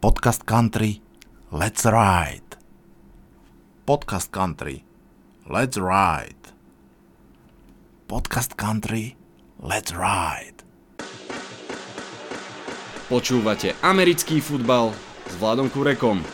Podcast 0.00 0.48
Country, 0.48 1.04
let's 1.52 1.84
ride. 1.84 2.56
Podcast 3.84 4.32
Country, 4.32 4.80
let's 5.44 5.76
ride. 5.76 6.56
Podcast 8.08 8.56
Country, 8.56 9.20
let's 9.60 9.92
ride. 9.92 10.64
Počúvate 13.12 13.76
americký 13.84 14.40
futbal 14.40 14.96
s 15.28 15.36
Vladom 15.36 15.68
Kurekom. 15.68 16.24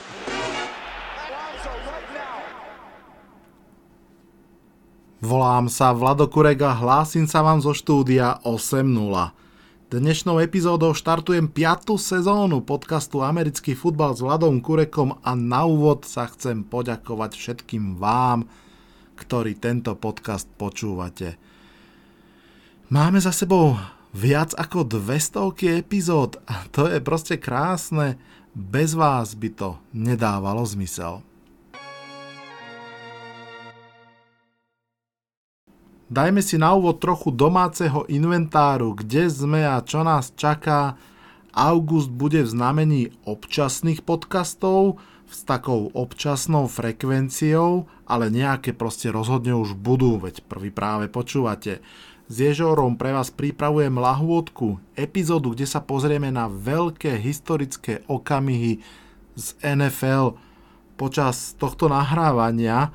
Volám 5.26 5.66
sa 5.66 5.90
Vlado 5.90 6.30
Kurek 6.30 6.62
a 6.62 6.70
hlásim 6.70 7.26
sa 7.26 7.42
vám 7.42 7.58
zo 7.58 7.74
štúdia 7.74 8.38
8.0. 8.46 9.45
Dnešnou 9.86 10.42
epizódou 10.42 10.98
štartujem 10.98 11.46
5. 11.46 11.94
sezónu 11.94 12.58
podcastu 12.58 13.22
Americký 13.22 13.78
futbal 13.78 14.18
s 14.18 14.20
Vladom 14.26 14.58
Kurekom 14.58 15.22
a 15.22 15.38
na 15.38 15.62
úvod 15.62 16.02
sa 16.02 16.26
chcem 16.26 16.66
poďakovať 16.66 17.38
všetkým 17.38 17.94
vám, 17.94 18.50
ktorí 19.14 19.54
tento 19.54 19.94
podcast 19.94 20.50
počúvate. 20.58 21.38
Máme 22.90 23.22
za 23.22 23.30
sebou 23.30 23.78
viac 24.10 24.58
ako 24.58 24.90
200 24.90 25.78
epizód 25.78 26.42
a 26.50 26.66
to 26.74 26.90
je 26.90 26.98
proste 26.98 27.38
krásne. 27.38 28.18
Bez 28.58 28.98
vás 28.98 29.38
by 29.38 29.54
to 29.54 29.78
nedávalo 29.94 30.66
zmysel. 30.66 31.22
Dajme 36.06 36.38
si 36.38 36.54
na 36.54 36.70
úvod 36.70 37.02
trochu 37.02 37.34
domáceho 37.34 38.06
inventáru, 38.06 38.94
kde 38.94 39.26
sme 39.26 39.66
a 39.66 39.82
čo 39.82 40.06
nás 40.06 40.30
čaká. 40.38 40.94
August 41.50 42.14
bude 42.14 42.46
v 42.46 42.52
znamení 42.52 43.02
občasných 43.26 44.06
podcastov 44.06 45.02
s 45.26 45.42
takou 45.42 45.90
občasnou 45.90 46.70
frekvenciou, 46.70 47.90
ale 48.06 48.30
nejaké 48.30 48.70
proste 48.70 49.10
rozhodne 49.10 49.58
už 49.58 49.74
budú, 49.74 50.22
veď 50.22 50.46
prvý 50.46 50.70
práve 50.70 51.10
počúvate. 51.10 51.82
S 52.30 52.34
Ježorom 52.38 52.94
pre 52.94 53.10
vás 53.10 53.34
pripravujem 53.34 53.98
lahôdku, 53.98 54.78
epizódu, 54.94 55.58
kde 55.58 55.66
sa 55.66 55.82
pozrieme 55.82 56.30
na 56.30 56.46
veľké 56.46 57.18
historické 57.18 58.06
okamihy 58.06 58.78
z 59.34 59.46
NFL. 59.58 60.38
Počas 60.94 61.58
tohto 61.58 61.90
nahrávania 61.90 62.94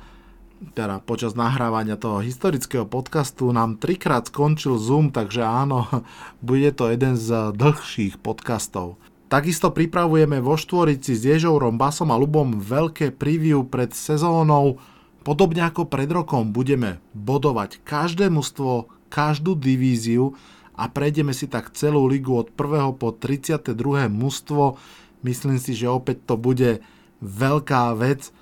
teda 0.70 1.02
počas 1.02 1.34
nahrávania 1.34 1.98
toho 1.98 2.22
historického 2.22 2.86
podcastu 2.86 3.50
nám 3.50 3.82
trikrát 3.82 4.30
skončil 4.30 4.78
Zoom, 4.78 5.10
takže 5.10 5.42
áno, 5.42 5.90
bude 6.44 6.70
to 6.70 6.86
jeden 6.86 7.18
z 7.18 7.50
dlhších 7.50 8.22
podcastov. 8.22 9.02
Takisto 9.26 9.72
pripravujeme 9.72 10.38
vo 10.44 10.54
Štvorici 10.60 11.16
s 11.16 11.24
Ježourom, 11.24 11.80
Basom 11.80 12.12
a 12.12 12.16
Lubom 12.20 12.60
veľké 12.60 13.16
preview 13.16 13.64
pred 13.64 13.90
sezónou. 13.90 14.76
Podobne 15.24 15.64
ako 15.66 15.88
pred 15.88 16.06
rokom 16.12 16.52
budeme 16.52 17.00
bodovať 17.16 17.80
každé 17.82 18.28
mužstvo, 18.28 18.92
každú 19.08 19.56
divíziu 19.56 20.36
a 20.76 20.86
prejdeme 20.92 21.32
si 21.32 21.48
tak 21.48 21.72
celú 21.72 22.04
ligu 22.04 22.36
od 22.36 22.52
1. 22.52 23.00
po 23.00 23.08
32. 23.16 23.72
mužstvo. 24.12 24.76
Myslím 25.24 25.56
si, 25.56 25.72
že 25.72 25.88
opäť 25.88 26.28
to 26.28 26.36
bude 26.36 26.84
veľká 27.24 27.96
vec 27.96 28.34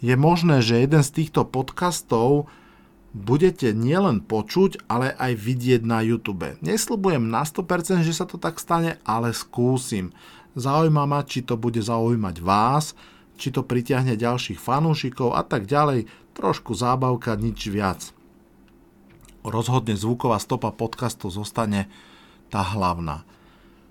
je 0.00 0.14
možné, 0.16 0.64
že 0.64 0.80
jeden 0.80 1.04
z 1.04 1.10
týchto 1.12 1.44
podcastov 1.44 2.48
budete 3.12 3.76
nielen 3.76 4.24
počuť, 4.24 4.88
ale 4.88 5.12
aj 5.12 5.32
vidieť 5.36 5.82
na 5.84 6.00
YouTube. 6.00 6.56
Nesľubujem 6.64 7.28
na 7.28 7.44
100%, 7.44 8.00
že 8.06 8.16
sa 8.16 8.24
to 8.24 8.40
tak 8.40 8.56
stane, 8.56 8.96
ale 9.04 9.36
skúsim. 9.36 10.16
Zaujíma 10.56 11.04
ma, 11.06 11.20
či 11.22 11.44
to 11.44 11.60
bude 11.60 11.78
zaujímať 11.78 12.36
vás, 12.42 12.96
či 13.36 13.52
to 13.52 13.62
pritiahne 13.62 14.16
ďalších 14.16 14.58
fanúšikov 14.58 15.36
a 15.36 15.44
tak 15.44 15.68
ďalej. 15.68 16.08
Trošku 16.34 16.72
zábavka, 16.72 17.36
nič 17.36 17.68
viac. 17.68 18.16
Rozhodne 19.44 19.96
zvuková 19.96 20.36
stopa 20.36 20.72
podcastu 20.72 21.32
zostane 21.32 21.88
tá 22.52 22.60
hlavná. 22.60 23.24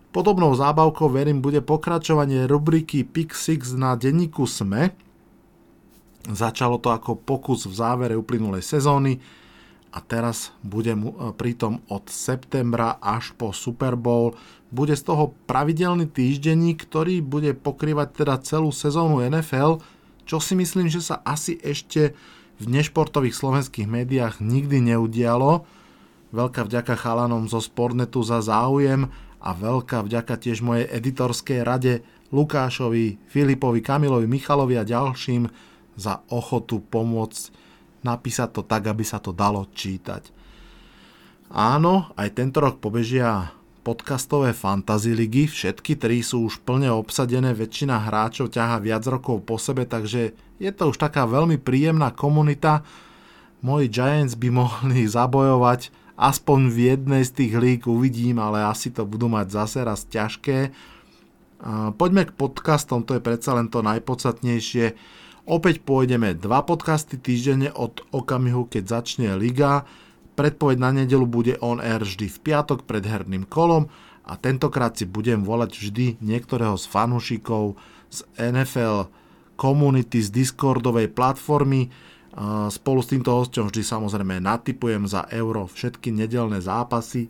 Podobnou 0.09 0.53
zábavkou 0.57 1.09
verím 1.09 1.41
bude 1.41 1.61
pokračovanie 1.61 2.49
rubriky 2.49 3.05
Pick 3.05 3.37
6 3.37 3.77
na 3.77 3.93
denníku 3.93 4.49
SME, 4.49 4.93
Začalo 6.29 6.77
to 6.77 6.93
ako 6.93 7.17
pokus 7.17 7.65
v 7.65 7.73
závere 7.73 8.13
uplynulej 8.13 8.61
sezóny 8.61 9.17
a 9.89 9.97
teraz 10.05 10.53
bude 10.61 10.93
e, 10.93 11.01
pritom 11.33 11.81
od 11.89 12.05
septembra 12.05 13.01
až 13.01 13.33
po 13.33 13.49
Super 13.49 13.97
Bowl. 13.97 14.37
Bude 14.69 14.93
z 14.93 15.09
toho 15.09 15.33
pravidelný 15.49 16.05
týždenník, 16.05 16.85
ktorý 16.85 17.25
bude 17.25 17.57
pokrývať 17.57 18.21
teda 18.21 18.37
celú 18.45 18.69
sezónu 18.69 19.25
NFL, 19.25 19.81
čo 20.29 20.37
si 20.37 20.53
myslím, 20.53 20.93
že 20.93 21.01
sa 21.01 21.25
asi 21.25 21.57
ešte 21.65 22.13
v 22.61 22.65
nešportových 22.69 23.33
slovenských 23.33 23.89
médiách 23.89 24.37
nikdy 24.37 24.93
neudialo. 24.93 25.65
Veľká 26.29 26.69
vďaka 26.69 26.93
chalanom 26.93 27.49
zo 27.49 27.57
Sportnetu 27.57 28.21
za 28.21 28.45
záujem 28.45 29.09
a 29.41 29.49
veľká 29.57 30.05
vďaka 30.05 30.37
tiež 30.37 30.61
mojej 30.61 30.85
editorskej 30.85 31.65
rade 31.65 32.05
Lukášovi, 32.29 33.17
Filipovi, 33.25 33.81
Kamilovi, 33.81 34.29
Michalovi 34.29 34.77
a 34.77 34.85
ďalším, 34.85 35.49
za 35.99 36.23
ochotu 36.31 36.79
pomôcť 36.79 37.51
napísať 38.07 38.49
to 38.55 38.61
tak, 38.63 38.87
aby 38.87 39.03
sa 39.03 39.19
to 39.19 39.35
dalo 39.35 39.67
čítať. 39.67 40.31
Áno, 41.51 42.13
aj 42.15 42.39
tento 42.39 42.63
rok 42.63 42.79
pobežia 42.79 43.51
podcastové 43.83 44.53
fantasy 44.53 45.17
ligy, 45.17 45.49
všetky 45.49 45.97
tri 45.97 46.21
sú 46.21 46.45
už 46.45 46.61
plne 46.61 46.93
obsadené, 46.93 47.57
väčšina 47.57 48.05
hráčov 48.05 48.53
ťaha 48.53 48.77
viac 48.79 49.03
rokov 49.09 49.43
po 49.43 49.57
sebe, 49.57 49.83
takže 49.83 50.37
je 50.61 50.71
to 50.71 50.93
už 50.93 51.01
taká 51.01 51.25
veľmi 51.25 51.57
príjemná 51.57 52.13
komunita. 52.13 52.85
Moji 53.65 53.89
Giants 53.89 54.37
by 54.37 54.49
mohli 54.53 55.09
zabojovať 55.17 55.89
aspoň 56.19 56.59
v 56.69 56.77
jednej 56.93 57.23
z 57.23 57.31
tých 57.31 57.53
líg, 57.55 57.81
uvidím, 57.87 58.43
ale 58.43 58.61
asi 58.61 58.91
to 58.91 59.07
budú 59.07 59.31
mať 59.31 59.47
zase 59.55 59.79
raz 59.81 60.03
ťažké. 60.05 60.75
Poďme 61.95 62.27
k 62.27 62.35
podcastom, 62.35 63.07
to 63.07 63.15
je 63.15 63.23
predsa 63.23 63.55
len 63.55 63.71
to 63.71 63.79
najpodstatnejšie. 63.79 64.95
Opäť 65.49 65.81
pôjdeme 65.81 66.37
dva 66.37 66.61
podcasty 66.61 67.17
týždenne 67.17 67.73
od 67.73 68.05
okamihu, 68.13 68.69
keď 68.69 69.01
začne 69.01 69.33
liga. 69.33 69.81
Predpoveď 70.37 70.77
na 70.77 70.93
nedelu 70.93 71.25
bude 71.25 71.57
on 71.57 71.81
air 71.81 72.05
vždy 72.05 72.29
v 72.29 72.37
piatok 72.37 72.85
pred 72.85 73.01
herným 73.01 73.49
kolom 73.49 73.89
a 74.29 74.37
tentokrát 74.37 74.93
si 74.93 75.09
budem 75.09 75.41
volať 75.41 75.73
vždy 75.73 76.05
niektorého 76.21 76.77
z 76.77 76.85
fanúšikov 76.85 77.81
z 78.13 78.29
NFL 78.37 79.09
komunity 79.57 80.21
z 80.21 80.29
Discordovej 80.29 81.09
platformy. 81.17 81.89
Spolu 82.69 83.01
s 83.01 83.09
týmto 83.09 83.33
hosťom 83.33 83.73
vždy 83.73 83.81
samozrejme 83.81 84.37
natypujem 84.37 85.09
za 85.09 85.25
euro 85.33 85.65
všetky 85.65 86.13
nedelné 86.13 86.61
zápasy 86.61 87.25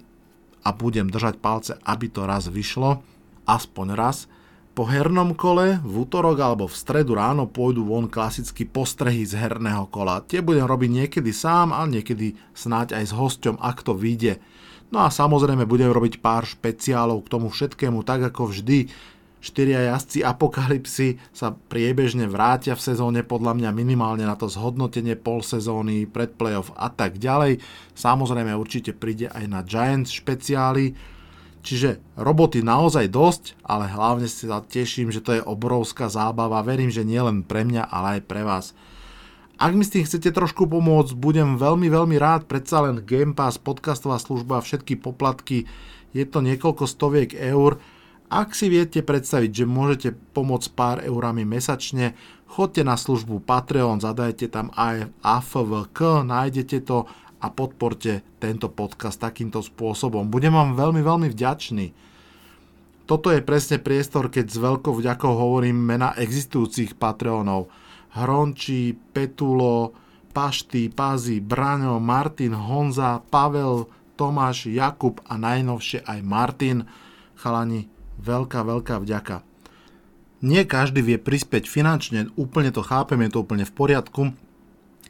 a 0.68 0.75
budem 0.75 1.07
držať 1.07 1.40
palce, 1.40 1.80
aby 1.88 2.12
to 2.12 2.28
raz 2.28 2.51
vyšlo, 2.51 3.00
aspoň 3.47 3.96
raz. 3.96 4.28
Po 4.79 4.88
hernom 4.88 5.35
kole 5.35 5.84
v 5.84 6.07
útorok 6.07 6.40
alebo 6.40 6.63
v 6.63 6.72
stredu 6.72 7.12
ráno 7.12 7.51
pôjdu 7.51 7.84
von 7.84 8.07
klasicky 8.07 8.63
postrehy 8.63 9.28
z 9.28 9.35
herného 9.35 9.91
kola. 9.91 10.23
Tie 10.23 10.40
budem 10.40 10.63
robiť 10.63 11.03
niekedy 11.03 11.35
sám 11.35 11.75
a 11.75 11.84
niekedy 11.84 12.40
snáď 12.56 12.95
aj 12.95 13.03
s 13.03 13.12
hosťom, 13.12 13.59
ak 13.59 13.84
to 13.84 13.91
vyjde. 13.91 14.39
No 14.88 15.03
a 15.03 15.12
samozrejme 15.12 15.68
budem 15.68 15.91
robiť 15.91 16.23
pár 16.23 16.47
špeciálov 16.47 17.28
k 17.28 17.31
tomu 17.35 17.51
všetkému, 17.51 18.07
tak 18.07 18.31
ako 18.31 18.56
vždy. 18.56 18.88
Štyria 19.44 19.91
jazdci 19.91 20.23
apokalypsy 20.23 21.19
sa 21.35 21.51
priebežne 21.51 22.31
vrátia 22.31 22.72
v 22.72 22.79
sezóne 22.79 23.28
podľa 23.28 23.59
mňa 23.59 23.75
minimálne 23.75 24.23
na 24.23 24.39
to 24.39 24.47
zhodnotenie 24.47 25.19
pol 25.19 25.44
sezóny, 25.44 26.07
pred 26.07 26.39
playoff 26.39 26.72
a 26.79 26.88
tak 26.88 27.19
ďalej. 27.19 27.59
Samozrejme 28.00 28.56
určite 28.56 28.95
príde 28.95 29.28
aj 29.28 29.44
na 29.44 29.59
Giants 29.59 30.16
špeciály 30.16 31.19
Čiže 31.59 32.00
roboty 32.16 32.64
naozaj 32.64 33.12
dosť, 33.12 33.44
ale 33.68 33.92
hlavne 33.92 34.31
sa 34.31 34.64
teším, 34.64 35.12
že 35.12 35.20
to 35.20 35.36
je 35.36 35.44
obrovská 35.44 36.07
zábava. 36.07 36.63
Verím, 36.63 36.88
že 36.88 37.04
nie 37.04 37.19
len 37.19 37.44
pre 37.44 37.68
mňa, 37.68 37.83
ale 37.92 38.19
aj 38.19 38.22
pre 38.25 38.42
vás. 38.48 38.72
Ak 39.60 39.75
mi 39.75 39.83
s 39.83 39.92
tým 39.92 40.07
chcete 40.07 40.31
trošku 40.31 40.72
pomôcť, 40.72 41.19
budem 41.19 41.60
veľmi, 41.60 41.92
veľmi 41.92 42.16
rád. 42.16 42.48
Predsa 42.48 42.88
len 42.88 43.04
Game 43.04 43.36
Pass, 43.36 43.60
podcastová 43.60 44.16
služba, 44.16 44.63
všetky 44.63 44.95
poplatky, 44.95 45.68
je 46.16 46.24
to 46.24 46.39
niekoľko 46.39 46.88
stoviek 46.88 47.36
eur. 47.36 47.75
Ak 48.31 48.56
si 48.56 48.72
viete 48.72 49.04
predstaviť, 49.04 49.51
že 49.51 49.66
môžete 49.68 50.10
pomôcť 50.31 50.69
pár 50.78 50.98
eurami 51.04 51.44
mesačne, 51.44 52.16
chodte 52.48 52.88
na 52.88 52.95
službu 52.95 53.44
Patreon, 53.44 54.00
zadajte 54.00 54.48
tam 54.48 54.72
AFVK, 54.80 56.24
nájdete 56.24 56.78
to 56.88 57.10
a 57.39 57.47
podporte 57.47 58.21
tento 58.38 58.68
podcast 58.68 59.19
takýmto 59.19 59.63
spôsobom. 59.63 60.27
Budem 60.27 60.53
vám 60.53 60.75
veľmi, 60.75 61.01
veľmi 61.03 61.27
vďačný. 61.31 61.91
Toto 63.09 63.33
je 63.33 63.41
presne 63.41 63.81
priestor, 63.81 64.30
keď 64.30 64.45
s 64.45 64.57
veľkou 64.62 64.94
vďakou 64.94 65.33
hovorím 65.33 65.81
mena 65.81 66.13
existujúcich 66.13 66.94
Patreonov. 67.00 67.71
Hronči, 68.13 68.94
Petulo, 68.94 69.97
Pašty, 70.30 70.94
Pazi, 70.94 71.41
Braňo, 71.41 71.97
Martin, 71.97 72.53
Honza, 72.53 73.18
Pavel, 73.33 73.89
Tomáš, 74.13 74.69
Jakub 74.69 75.18
a 75.25 75.42
najnovšie 75.42 76.06
aj 76.06 76.19
Martin. 76.21 76.85
Chalani, 77.39 77.89
veľká, 78.21 78.62
veľká 78.62 79.01
vďaka. 79.01 79.42
Nie 80.39 80.63
každý 80.63 81.03
vie 81.03 81.18
prispäť 81.19 81.68
finančne, 81.68 82.31
úplne 82.39 82.71
to 82.71 82.80
chápem, 82.80 83.19
je 83.27 83.35
to 83.35 83.44
úplne 83.44 83.68
v 83.68 83.74
poriadku. 83.75 84.21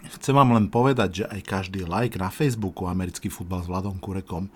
Chcem 0.08 0.32
vám 0.32 0.56
len 0.56 0.72
povedať, 0.72 1.24
že 1.24 1.26
aj 1.28 1.42
každý 1.44 1.84
like 1.84 2.16
na 2.16 2.32
Facebooku 2.32 2.88
Americký 2.88 3.28
futbal 3.28 3.60
s 3.60 3.68
Vladom 3.68 4.00
Kurekom, 4.00 4.48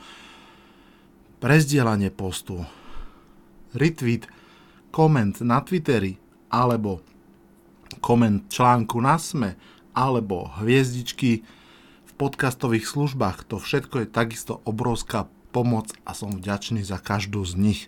prezdielanie 1.43 2.07
postu, 2.07 2.63
retweet, 3.75 4.31
koment 4.95 5.35
na 5.43 5.59
Twitteri 5.59 6.15
alebo 6.47 7.03
koment 7.99 8.47
článku 8.47 9.03
na 9.03 9.19
SME 9.19 9.59
alebo 9.91 10.47
hviezdičky 10.63 11.43
v 12.07 12.11
podcastových 12.15 12.87
službách, 12.87 13.43
to 13.45 13.59
všetko 13.59 14.05
je 14.05 14.07
takisto 14.07 14.63
obrovská 14.63 15.27
pomoc 15.53 15.93
a 16.07 16.17
som 16.17 16.33
vďačný 16.33 16.81
za 16.81 16.97
každú 16.97 17.45
z 17.45 17.53
nich. 17.59 17.81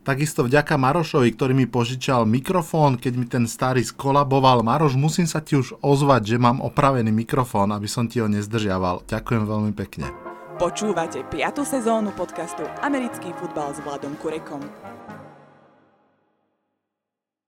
Takisto 0.00 0.48
vďaka 0.48 0.80
Marošovi, 0.80 1.28
ktorý 1.36 1.52
mi 1.52 1.68
požičal 1.68 2.24
mikrofón, 2.24 2.96
keď 2.96 3.12
mi 3.20 3.28
ten 3.28 3.44
starý 3.44 3.84
skolaboval. 3.84 4.64
Maroš, 4.64 4.96
musím 4.96 5.28
sa 5.28 5.44
ti 5.44 5.60
už 5.60 5.76
ozvať, 5.84 6.24
že 6.24 6.36
mám 6.40 6.64
opravený 6.64 7.12
mikrofón, 7.12 7.68
aby 7.68 7.84
som 7.84 8.08
ti 8.08 8.16
ho 8.16 8.24
nezdržiaval. 8.24 9.04
Ďakujem 9.04 9.44
veľmi 9.44 9.72
pekne. 9.76 10.08
Počúvate 10.56 11.20
5. 11.28 11.68
sezónu 11.68 12.16
podcastu 12.16 12.64
Americký 12.80 13.28
futbal 13.36 13.76
s 13.76 13.84
Vladom 13.84 14.16
Kurekom. 14.16 14.64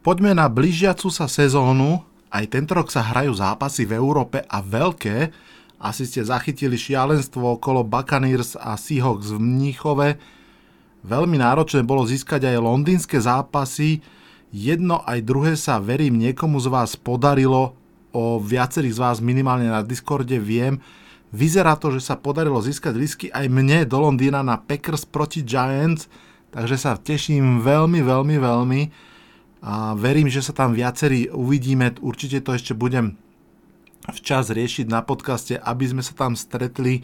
Poďme 0.04 0.37
na 0.37 0.52
blížiacu 0.52 1.08
sa 1.08 1.32
sezónu. 1.32 2.04
Aj 2.28 2.44
tento 2.52 2.76
rok 2.76 2.93
sa 2.93 3.00
hrajú 3.00 3.32
zápasy 3.32 3.88
v 3.88 3.96
Európe 3.96 4.44
a 4.44 4.60
veľké. 4.60 5.32
Asi 5.81 6.04
ste 6.04 6.20
zachytili 6.20 6.76
šialenstvo 6.76 7.56
okolo 7.56 7.81
Buccaneers 7.81 8.60
a 8.60 8.76
Seahawks 8.76 9.32
v 9.32 9.40
Mníchove 9.40 10.08
Veľmi 11.02 11.38
náročné 11.38 11.82
bolo 11.82 12.06
získať 12.06 12.46
aj 12.46 12.62
londýnske 12.62 13.19
zápasy. 13.19 14.02
Jedno 14.54 15.02
aj 15.02 15.19
druhé 15.26 15.52
sa, 15.58 15.82
verím, 15.82 16.19
niekomu 16.19 16.62
z 16.62 16.70
vás 16.70 16.94
podarilo. 16.94 17.75
O 18.12 18.38
viacerých 18.38 18.96
z 18.96 19.02
vás 19.02 19.16
minimálne 19.19 19.66
na 19.66 19.82
Discorde 19.82 20.37
viem. 20.37 20.78
Vyzerá 21.32 21.81
to, 21.81 21.90
že 21.96 22.04
sa 22.04 22.14
podarilo 22.20 22.60
získať 22.60 22.93
lísky 22.93 23.26
aj 23.32 23.49
mne 23.49 23.88
do 23.88 23.96
Londýna 23.96 24.44
na 24.44 24.60
Packers 24.60 25.08
proti 25.08 25.40
Giants, 25.40 26.04
takže 26.52 26.76
sa 26.76 27.00
teším 27.00 27.64
veľmi, 27.64 28.04
veľmi, 28.04 28.37
veľmi 28.37 28.82
a 29.64 29.96
verím, 29.96 30.28
že 30.28 30.44
sa 30.44 30.52
tam 30.52 30.76
viacerí 30.76 31.32
uvidíme. 31.32 31.96
Určite 32.04 32.44
to 32.44 32.52
ešte 32.52 32.76
budem 32.76 33.16
včas 34.12 34.52
riešiť 34.52 34.93
na 34.93 35.00
podcaste, 35.00 35.56
aby 35.56 35.88
sme 35.88 36.02
sa 36.04 36.12
tam 36.12 36.37
stretli 36.37 37.00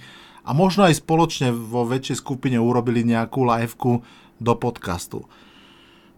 a 0.48 0.50
možno 0.56 0.88
aj 0.88 1.04
spoločne 1.04 1.52
vo 1.52 1.84
väčšej 1.84 2.24
skupine 2.24 2.56
urobili 2.56 3.04
nejakú 3.04 3.44
liveku 3.44 4.00
do 4.40 4.52
podcastu. 4.56 5.28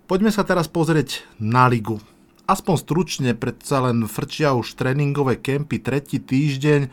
Poďme 0.07 0.31
sa 0.31 0.47
teraz 0.47 0.71
pozrieť 0.71 1.27
na 1.43 1.67
ligu. 1.67 1.99
Aspoň 2.47 2.75
stručne, 2.79 3.31
predsa 3.35 3.83
len 3.83 4.07
frčia 4.07 4.55
už 4.55 4.79
tréningové 4.79 5.43
kempy 5.43 5.83
tretí 5.83 6.23
týždeň, 6.23 6.91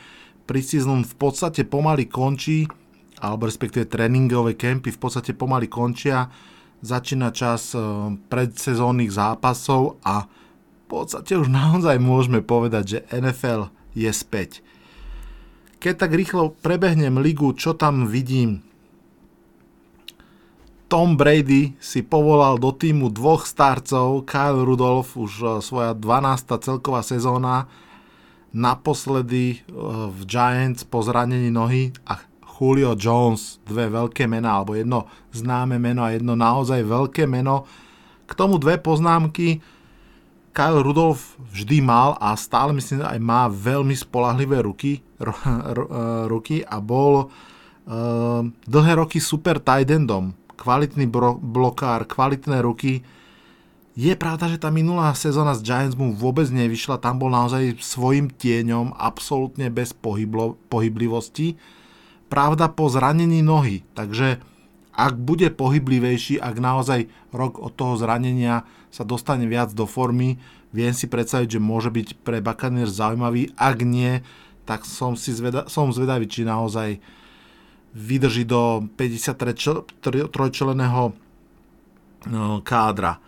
preseason 0.50 1.06
v 1.06 1.16
podstate 1.18 1.62
pomaly 1.66 2.10
končí, 2.10 2.66
alebo 3.22 3.46
respektíve 3.46 3.86
tréningové 3.86 4.58
kempy 4.58 4.94
v 4.94 5.00
podstate 5.02 5.34
pomaly 5.34 5.70
končia, 5.70 6.30
začína 6.82 7.34
čas 7.34 7.74
e, 7.74 7.82
predsezónnych 8.30 9.10
zápasov 9.10 9.98
a 10.06 10.30
v 10.30 10.84
podstate 10.86 11.34
už 11.38 11.50
naozaj 11.50 11.98
môžeme 11.98 12.46
povedať, 12.46 12.84
že 12.86 13.00
NFL 13.10 13.74
je 13.98 14.10
späť. 14.14 14.62
Keď 15.78 15.94
tak 15.94 16.12
rýchlo 16.14 16.58
prebehnem 16.58 17.22
ligu, 17.22 17.54
čo 17.54 17.78
tam 17.78 18.10
vidím? 18.10 18.66
Tom 20.88 21.20
Brady 21.20 21.76
si 21.84 22.00
povolal 22.00 22.56
do 22.58 22.72
týmu 22.72 23.12
dvoch 23.12 23.44
starcov, 23.44 24.24
Kyle 24.24 24.64
Rudolph, 24.64 25.20
už 25.20 25.32
e, 25.44 25.46
svoja 25.60 25.92
12. 25.92 26.48
celková 26.64 27.04
sezóna, 27.04 27.68
naposledy 28.56 29.46
e, 29.52 29.58
v 30.08 30.20
Giants 30.24 30.88
po 30.88 31.04
zranení 31.04 31.52
nohy 31.52 31.92
a 32.08 32.24
Julio 32.58 32.96
Jones, 32.96 33.60
dve 33.68 33.92
veľké 33.92 34.26
mená, 34.26 34.64
alebo 34.64 34.80
jedno 34.80 35.06
známe 35.36 35.78
meno 35.78 36.02
a 36.08 36.16
jedno 36.16 36.34
naozaj 36.34 36.82
veľké 36.88 37.30
meno. 37.30 37.68
K 38.26 38.32
tomu 38.34 38.56
dve 38.58 38.80
poznámky 38.80 39.62
Kyle 40.58 40.82
Rudolph 40.82 41.38
vždy 41.54 41.86
mal 41.86 42.18
a 42.18 42.34
stále 42.34 42.74
myslím 42.74 43.06
aj 43.06 43.22
má 43.22 43.46
veľmi 43.46 43.94
spolahlivé 43.94 44.66
ruky, 44.66 45.06
ro, 45.22 45.38
ro, 45.46 45.86
e, 45.86 46.02
ruky 46.26 46.66
a 46.66 46.82
bol 46.82 47.30
uh, 47.30 48.42
dlhé 48.66 48.98
roky 48.98 49.22
super 49.22 49.62
tight 49.62 49.86
endom. 49.94 50.34
Kvalitný 50.58 51.06
bro, 51.06 51.38
blokár, 51.38 52.10
kvalitné 52.10 52.66
ruky. 52.66 53.06
Je 53.94 54.10
pravda, 54.18 54.50
že 54.50 54.58
tá 54.58 54.74
minulá 54.74 55.14
sezóna 55.14 55.54
z 55.54 55.62
Giants 55.62 55.94
mu 55.94 56.10
vôbec 56.18 56.50
nevyšla, 56.50 56.98
tam 56.98 57.22
bol 57.22 57.30
naozaj 57.30 57.78
svojim 57.78 58.34
tieňom, 58.34 58.98
absolútne 58.98 59.70
bez 59.70 59.94
pohyblo, 59.94 60.58
pohyblivosti. 60.74 61.54
Pravda 62.34 62.74
po 62.74 62.90
zranení 62.90 63.46
nohy, 63.46 63.86
takže 63.94 64.42
ak 64.98 65.14
bude 65.14 65.54
pohyblivejší, 65.54 66.42
ak 66.42 66.58
naozaj 66.58 67.06
rok 67.30 67.62
od 67.62 67.70
toho 67.78 68.02
zranenia 68.02 68.66
sa 68.90 69.06
dostane 69.06 69.46
viac 69.46 69.70
do 69.78 69.86
formy, 69.86 70.42
viem 70.74 70.90
si 70.90 71.06
predstaviť, 71.06 71.58
že 71.58 71.62
môže 71.62 71.94
byť 71.94 72.26
pre 72.26 72.42
Buccaneers 72.42 72.98
zaujímavý. 72.98 73.54
Ak 73.62 73.86
nie, 73.86 74.26
tak 74.66 74.90
som, 74.90 75.14
si 75.14 75.38
zveda- 75.38 75.70
som 75.70 75.94
zvedavý, 75.94 76.26
či 76.26 76.42
naozaj 76.42 76.98
vydrží 77.94 78.50
do 78.50 78.90
53-členého 78.98 81.14
no, 82.34 82.66
kádra. 82.66 83.22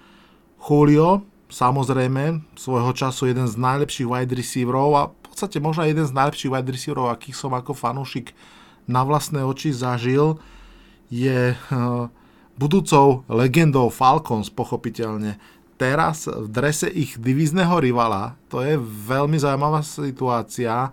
Julio, 0.57 1.21
samozrejme, 1.53 2.41
svojho 2.57 2.97
času 2.97 3.29
jeden 3.29 3.45
z 3.45 3.55
najlepších 3.55 4.09
wide 4.09 4.33
receiverov 4.33 4.89
a 4.97 5.13
v 5.13 5.21
podstate 5.21 5.61
možno 5.61 5.85
jeden 5.85 6.09
z 6.09 6.17
najlepších 6.17 6.49
wide 6.49 6.73
receiverov, 6.73 7.13
akých 7.13 7.37
som 7.37 7.53
ako 7.53 7.77
fanúšik 7.77 8.33
na 8.89 9.05
vlastné 9.05 9.45
oči 9.45 9.69
zažil 9.69 10.41
je 11.09 11.53
eh, 11.53 12.05
budúcou 12.57 13.25
legendou 13.27 13.89
Falcons, 13.89 14.53
pochopiteľne. 14.53 15.41
Teraz 15.79 16.27
v 16.27 16.47
drese 16.51 16.91
ich 16.91 17.15
divízneho 17.15 17.79
rivala, 17.79 18.35
to 18.51 18.59
je 18.59 18.75
veľmi 18.81 19.39
zaujímavá 19.39 19.79
situácia. 19.79 20.91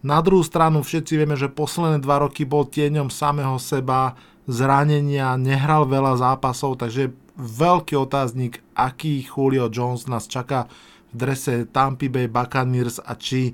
Na 0.00 0.18
druhú 0.24 0.40
stranu 0.40 0.80
všetci 0.80 1.12
vieme, 1.20 1.36
že 1.36 1.52
posledné 1.52 2.00
dva 2.00 2.24
roky 2.24 2.48
bol 2.48 2.64
tieňom 2.64 3.12
samého 3.12 3.60
seba, 3.60 4.16
zranenia, 4.48 5.36
nehral 5.36 5.84
veľa 5.84 6.16
zápasov, 6.16 6.80
takže 6.80 7.12
veľký 7.36 7.92
otáznik, 8.00 8.64
aký 8.72 9.20
Julio 9.20 9.68
Jones 9.68 10.08
nás 10.08 10.24
čaká 10.24 10.64
v 11.12 11.14
drese 11.14 11.68
Tampa 11.68 12.08
Bay 12.08 12.30
Buccaneers 12.30 13.04
a 13.04 13.12
či 13.20 13.52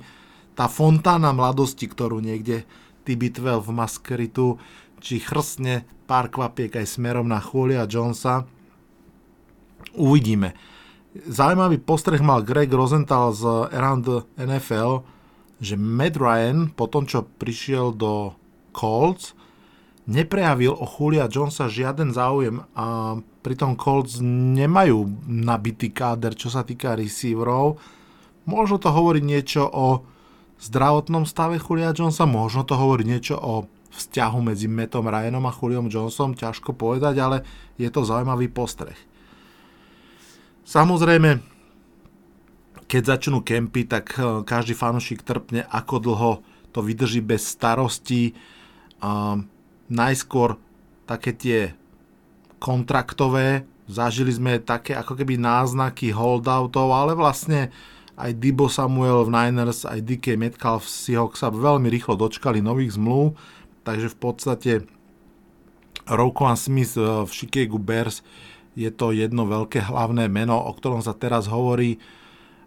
tá 0.55 0.71
fontána 0.71 1.35
mladosti, 1.35 1.91
ktorú 1.91 2.23
niekde 2.23 2.63
TB12 3.03 3.67
v 3.67 3.71
Maskeritu 3.75 4.47
či 5.03 5.19
chrstne 5.19 5.83
pár 6.07 6.31
kvapiek 6.31 6.79
aj 6.79 6.95
smerom 6.95 7.27
na 7.27 7.43
Julia 7.43 7.85
Jonesa. 7.91 8.47
Uvidíme. 9.99 10.55
Zaujímavý 11.13 11.83
postreh 11.83 12.23
mal 12.23 12.47
Greg 12.47 12.73
Rosenthal 12.73 13.35
z 13.35 13.69
Around 13.75 14.33
NFL, 14.39 15.05
že 15.61 15.75
Matt 15.77 16.17
Ryan 16.17 16.73
po 16.73 16.89
tom, 16.89 17.05
čo 17.05 17.27
prišiel 17.27 17.93
do 17.93 18.33
Colts, 18.73 19.37
neprejavil 20.09 20.73
o 20.73 20.87
Julia 20.89 21.29
Jonesa 21.29 21.69
žiaden 21.69 22.15
záujem 22.15 22.65
a 22.73 23.19
pritom 23.45 23.77
Colts 23.77 24.23
nemajú 24.25 25.27
nabitý 25.29 25.91
káder, 25.93 26.33
čo 26.39 26.49
sa 26.49 26.65
týka 26.65 26.97
receiverov. 26.97 27.77
Možno 28.49 28.83
to 28.83 28.91
hovorí 28.91 29.23
niečo 29.23 29.67
o 29.69 30.03
zdravotnom 30.63 31.27
stave 31.27 31.59
Julia 31.59 31.95
Jonesa, 31.95 32.27
možno 32.27 32.67
to 32.67 32.75
hovorí 32.75 33.07
niečo 33.07 33.39
o 33.39 33.67
vzťahu 33.93 34.39
medzi 34.41 34.67
Mattom 34.67 35.05
Ryanom 35.05 35.45
a 35.45 35.53
Juliom 35.53 35.93
Johnsonom, 35.93 36.33
ťažko 36.33 36.73
povedať, 36.73 37.15
ale 37.21 37.45
je 37.77 37.89
to 37.93 38.03
zaujímavý 38.03 38.49
postreh. 38.49 38.97
Samozrejme, 40.65 41.43
keď 42.89 43.03
začnú 43.17 43.45
kempy, 43.45 43.89
tak 43.89 44.17
eh, 44.17 44.45
každý 44.45 44.73
fanúšik 44.73 45.25
trpne, 45.25 45.69
ako 45.69 45.95
dlho 46.01 46.33
to 46.73 46.81
vydrží 46.81 47.21
bez 47.21 47.45
starosti. 47.45 48.33
A 49.05 49.37
najskôr 49.93 50.57
také 51.05 51.37
tie 51.37 51.61
kontraktové, 52.63 53.67
zažili 53.91 54.33
sme 54.33 54.63
také 54.63 54.95
ako 54.95 55.19
keby 55.19 55.37
náznaky 55.37 56.15
holdoutov, 56.15 56.95
ale 56.95 57.13
vlastne 57.19 57.75
aj 58.15 58.39
Dibo 58.39 58.71
Samuel 58.71 59.27
v 59.27 59.35
Niners, 59.35 59.83
aj 59.83 60.05
DK 60.05 60.39
Metcalf 60.39 60.87
v 60.87 60.95
Seahawks 60.95 61.43
sa 61.43 61.51
veľmi 61.51 61.91
rýchlo 61.91 62.15
dočkali 62.15 62.63
nových 62.63 62.95
zmluv 62.95 63.35
takže 63.83 64.11
v 64.11 64.19
podstate 64.19 64.73
Roquan 66.07 66.59
Smith 66.59 66.99
eh, 66.99 67.27
v 67.27 67.31
Chicago 67.31 67.79
Bears 67.79 68.25
je 68.73 68.89
to 68.89 69.13
jedno 69.13 69.45
veľké 69.45 69.85
hlavné 69.85 70.33
meno, 70.33 70.57
o 70.57 70.73
ktorom 70.73 71.05
sa 71.05 71.13
teraz 71.13 71.45
hovorí. 71.45 72.01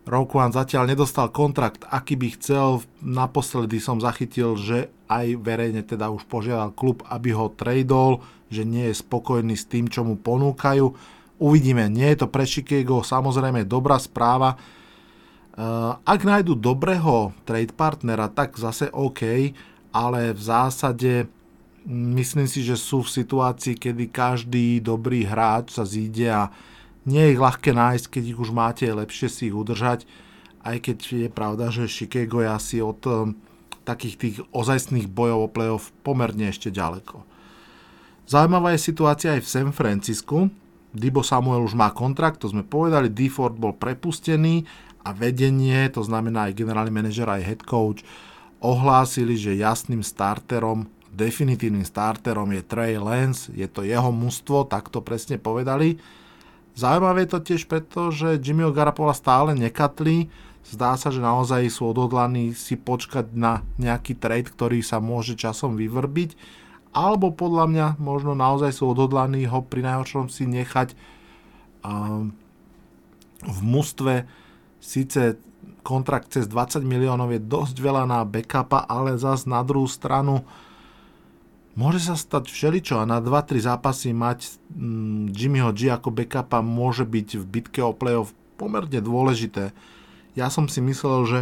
Roquan 0.06 0.54
zatiaľ 0.54 0.94
nedostal 0.94 1.34
kontrakt, 1.34 1.82
aký 1.90 2.14
by 2.14 2.38
chcel. 2.38 2.86
Naposledy 3.02 3.82
som 3.82 3.98
zachytil, 3.98 4.54
že 4.54 4.94
aj 5.10 5.42
verejne 5.42 5.82
teda 5.82 6.14
už 6.14 6.30
požiadal 6.30 6.78
klub, 6.78 7.02
aby 7.10 7.34
ho 7.34 7.50
tradol, 7.50 8.22
že 8.54 8.62
nie 8.62 8.86
je 8.94 9.02
spokojný 9.02 9.58
s 9.58 9.66
tým, 9.66 9.90
čo 9.90 10.06
mu 10.06 10.14
ponúkajú. 10.14 10.94
Uvidíme, 11.42 11.90
nie 11.90 12.06
je 12.14 12.22
to 12.22 12.28
pre 12.30 12.46
Chicago 12.46 13.02
samozrejme 13.02 13.66
dobrá 13.66 13.98
správa. 13.98 14.56
Ak 16.06 16.22
nájdu 16.22 16.54
dobrého 16.54 17.34
trade 17.48 17.74
partnera, 17.74 18.30
tak 18.30 18.60
zase 18.62 18.94
OK, 18.94 19.56
ale 19.96 20.36
v 20.36 20.42
zásade 20.44 21.12
myslím 21.88 22.52
si, 22.52 22.68
že 22.68 22.76
sú 22.76 23.00
v 23.00 23.16
situácii, 23.24 23.80
kedy 23.80 24.12
každý 24.12 24.84
dobrý 24.84 25.24
hráč 25.24 25.80
sa 25.80 25.88
zíde 25.88 26.28
a 26.28 26.52
nie 27.08 27.24
je 27.24 27.34
ich 27.38 27.40
ľahké 27.40 27.72
nájsť, 27.72 28.06
keď 28.12 28.24
ich 28.36 28.40
už 28.42 28.52
máte, 28.52 28.84
je 28.84 29.00
lepšie 29.00 29.30
si 29.32 29.42
ich 29.48 29.56
udržať, 29.56 30.04
aj 30.68 30.78
keď 30.84 30.98
je 31.00 31.30
pravda, 31.32 31.72
že 31.72 31.88
Chicago 31.88 32.44
je 32.44 32.50
asi 32.50 32.78
od 32.82 33.00
um, 33.08 33.38
takých 33.86 34.16
tých 34.18 34.36
ozajstných 34.52 35.08
bojov 35.08 35.40
o 35.48 35.54
playoff 35.54 35.94
pomerne 36.02 36.50
ešte 36.50 36.74
ďaleko. 36.74 37.22
Zaujímavá 38.26 38.74
je 38.74 38.82
situácia 38.82 39.38
aj 39.38 39.46
v 39.46 39.52
San 39.54 39.70
Francisku. 39.70 40.50
Dibo 40.90 41.22
Samuel 41.22 41.62
už 41.62 41.78
má 41.78 41.94
kontrakt, 41.94 42.42
to 42.42 42.50
sme 42.50 42.66
povedali, 42.66 43.14
Deford 43.14 43.54
bol 43.62 43.78
prepustený 43.78 44.66
a 45.06 45.14
vedenie, 45.14 45.86
to 45.94 46.02
znamená 46.02 46.50
aj 46.50 46.58
generálny 46.58 46.90
manažer, 46.90 47.30
aj 47.30 47.46
head 47.46 47.62
coach, 47.62 48.02
ohlásili, 48.60 49.36
že 49.36 49.58
jasným 49.58 50.04
starterom, 50.04 50.88
definitívnym 51.16 51.88
starterom 51.88 52.52
je 52.52 52.62
Trey 52.64 53.00
Lance, 53.00 53.48
je 53.56 53.68
to 53.72 53.88
jeho 53.88 54.12
mužstvo, 54.12 54.68
tak 54.68 54.92
to 54.92 55.00
presne 55.00 55.40
povedali. 55.40 56.00
Zaujímavé 56.76 57.24
je 57.24 57.32
to 57.32 57.40
tiež 57.40 57.72
preto, 57.72 58.12
že 58.12 58.36
Jimmyho 58.36 58.76
Garapola 58.76 59.16
stále 59.16 59.56
nekatlí. 59.56 60.28
Zdá 60.68 61.00
sa, 61.00 61.08
že 61.08 61.24
naozaj 61.24 61.72
sú 61.72 61.88
odhodlaní 61.96 62.52
si 62.52 62.76
počkať 62.76 63.32
na 63.32 63.64
nejaký 63.80 64.18
trade, 64.20 64.52
ktorý 64.52 64.84
sa 64.84 65.00
môže 65.00 65.40
časom 65.40 65.80
vyvrbiť. 65.80 66.36
Alebo 66.92 67.32
podľa 67.32 67.66
mňa 67.72 67.88
možno 67.96 68.36
naozaj 68.36 68.76
sú 68.76 68.92
odhodlaní 68.92 69.48
ho 69.48 69.64
pri 69.64 69.88
najhoršom 69.88 70.28
si 70.28 70.44
nechať 70.52 71.00
um, 71.80 72.36
v 73.40 73.60
mústve. 73.64 74.28
Sice 74.84 75.40
kontrakt 75.86 76.34
cez 76.34 76.50
20 76.50 76.82
miliónov 76.82 77.30
je 77.30 77.38
dosť 77.38 77.78
veľa 77.78 78.10
na 78.10 78.26
backupa, 78.26 78.82
ale 78.90 79.22
zas 79.22 79.46
na 79.46 79.62
druhú 79.62 79.86
stranu 79.86 80.42
môže 81.78 82.02
sa 82.02 82.18
stať 82.18 82.50
všeličo 82.50 82.98
a 82.98 83.06
na 83.06 83.22
2-3 83.22 83.62
zápasy 83.62 84.10
mať 84.10 84.58
mm, 84.74 85.30
Jimmyho 85.38 85.70
G 85.78 85.94
ako 85.94 86.10
backupa 86.10 86.66
môže 86.66 87.06
byť 87.06 87.38
v 87.38 87.46
bitke 87.46 87.86
o 87.86 87.94
playoff 87.94 88.34
pomerne 88.58 88.98
dôležité. 88.98 89.78
Ja 90.34 90.50
som 90.50 90.66
si 90.66 90.82
myslel, 90.82 91.22
že 91.30 91.40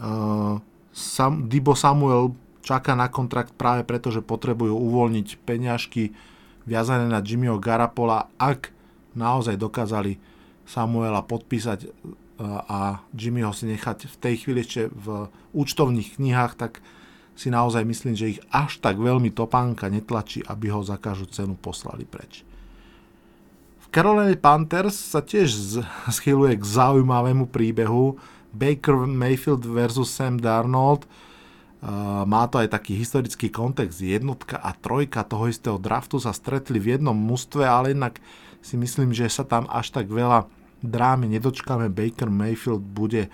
uh, 0.00 0.56
Sam, 0.96 1.52
Dibo 1.52 1.76
Samuel 1.76 2.32
čaká 2.64 2.96
na 2.96 3.12
kontrakt 3.12 3.52
práve 3.52 3.84
preto, 3.84 4.08
že 4.08 4.24
potrebujú 4.24 4.72
uvoľniť 4.72 5.28
peňažky 5.44 6.16
viazané 6.64 7.06
na 7.06 7.20
Jimmyho 7.20 7.60
Garapola, 7.60 8.32
ak 8.40 8.72
naozaj 9.12 9.60
dokázali 9.60 10.16
Samuela 10.68 11.24
podpísať 11.24 11.88
a 12.46 13.02
Jimmyho 13.10 13.50
si 13.50 13.66
nechať 13.66 14.06
v 14.06 14.16
tej 14.22 14.34
chvíli 14.46 14.62
ešte 14.62 14.86
v 14.94 15.26
účtovných 15.50 16.22
knihách, 16.22 16.54
tak 16.54 16.78
si 17.38 17.50
naozaj 17.50 17.86
myslím, 17.86 18.14
že 18.14 18.38
ich 18.38 18.40
až 18.50 18.78
tak 18.82 18.98
veľmi 18.98 19.30
topánka 19.30 19.90
netlačí, 19.90 20.42
aby 20.46 20.70
ho 20.70 20.82
za 20.82 20.98
každú 20.98 21.30
cenu 21.30 21.54
poslali 21.58 22.06
preč. 22.06 22.42
V 23.82 23.86
Carolina 23.94 24.34
Panthers 24.38 24.94
sa 24.94 25.22
tiež 25.22 25.50
schyluje 26.16 26.58
k 26.58 26.64
zaujímavému 26.64 27.50
príbehu 27.50 28.18
Baker 28.54 29.06
Mayfield 29.06 29.62
versus 29.66 30.10
Sam 30.10 30.38
Darnold. 30.38 31.06
Má 32.26 32.50
to 32.50 32.58
aj 32.58 32.74
taký 32.74 32.98
historický 32.98 33.54
kontext. 33.54 34.02
Jednotka 34.02 34.58
a 34.58 34.74
trojka 34.74 35.22
toho 35.22 35.46
istého 35.46 35.78
draftu 35.78 36.18
sa 36.18 36.34
stretli 36.34 36.82
v 36.82 36.98
jednom 36.98 37.14
mústve, 37.14 37.62
ale 37.62 37.94
jednak 37.94 38.18
si 38.58 38.74
myslím, 38.74 39.14
že 39.14 39.30
sa 39.30 39.46
tam 39.46 39.70
až 39.70 39.94
tak 39.94 40.10
veľa 40.10 40.57
drámy 40.80 41.26
nedočkáme. 41.30 41.90
Baker 41.90 42.30
Mayfield 42.30 42.82
bude 42.82 43.30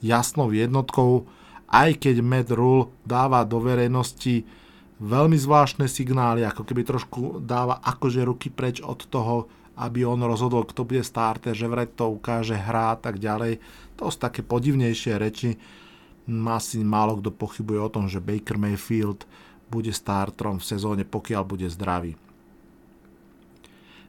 jasnou 0.00 0.52
jednotkou 0.52 1.26
aj 1.70 1.98
keď 1.98 2.22
Matt 2.22 2.50
Rule 2.54 2.94
dáva 3.02 3.42
do 3.42 3.58
verejnosti 3.58 4.46
veľmi 5.02 5.34
zvláštne 5.34 5.90
signály, 5.90 6.46
ako 6.46 6.62
keby 6.62 6.82
trošku 6.86 7.42
dáva 7.42 7.82
akože 7.82 8.22
ruky 8.22 8.48
preč 8.54 8.78
od 8.80 9.02
toho, 9.10 9.50
aby 9.76 10.08
on 10.08 10.24
rozhodol, 10.24 10.64
kto 10.64 10.88
bude 10.88 11.04
starter, 11.04 11.52
že 11.52 11.68
vraj 11.68 11.90
to 11.92 12.08
ukáže 12.08 12.56
hra 12.56 12.96
a 12.96 12.98
tak 12.98 13.20
ďalej. 13.20 13.60
To 14.00 14.08
sú 14.08 14.16
také 14.16 14.40
podivnejšie 14.40 15.20
reči. 15.20 15.50
Asi 16.26 16.80
málo 16.80 17.20
kto 17.20 17.30
pochybuje 17.34 17.80
o 17.82 17.92
tom, 17.92 18.08
že 18.08 18.24
Baker 18.24 18.56
Mayfield 18.56 19.28
bude 19.68 19.92
starterom 19.92 20.62
v 20.62 20.68
sezóne, 20.70 21.02
pokiaľ 21.04 21.42
bude 21.44 21.68
zdravý. 21.68 22.16